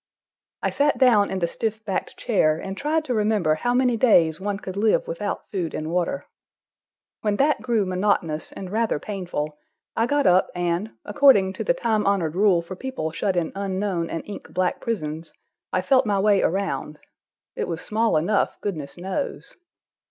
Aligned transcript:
I 0.63 0.71
sat 0.71 0.97
down 0.97 1.29
in 1.29 1.37
the 1.37 1.47
stiff 1.47 1.85
backed 1.85 2.17
chair 2.17 2.57
and 2.57 2.75
tried 2.75 3.05
to 3.05 3.13
remember 3.13 3.53
how 3.53 3.75
many 3.75 3.97
days 3.97 4.41
one 4.41 4.57
could 4.57 4.75
live 4.75 5.07
without 5.07 5.47
food 5.51 5.75
and 5.75 5.91
water. 5.91 6.25
When 7.21 7.35
that 7.35 7.61
grew 7.61 7.85
monotonous 7.85 8.51
and 8.51 8.71
rather 8.71 8.97
painful, 8.97 9.59
I 9.95 10.07
got 10.07 10.25
up 10.25 10.49
and, 10.55 10.93
according 11.05 11.53
to 11.53 11.63
the 11.63 11.75
time 11.75 12.07
honored 12.07 12.33
rule 12.35 12.63
for 12.63 12.75
people 12.75 13.11
shut 13.11 13.37
in 13.37 13.51
unknown 13.53 14.09
and 14.09 14.23
ink 14.25 14.49
black 14.51 14.79
prisons, 14.81 15.33
I 15.71 15.83
felt 15.83 16.07
my 16.07 16.19
way 16.19 16.41
around—it 16.41 17.67
was 17.67 17.83
small 17.83 18.17
enough, 18.17 18.59
goodness 18.59 18.97
knows. 18.97 19.55